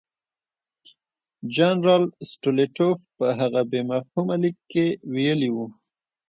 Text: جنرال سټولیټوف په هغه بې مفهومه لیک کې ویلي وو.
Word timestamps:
جنرال 1.55 2.03
سټولیټوف 2.31 2.97
په 3.17 3.25
هغه 3.39 3.61
بې 3.71 3.81
مفهومه 3.91 4.35
لیک 4.43 4.57
کې 4.71 4.85
ویلي 5.13 5.49
وو. 5.55 5.67